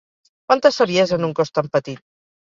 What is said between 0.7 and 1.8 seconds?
saviesa en un cos tan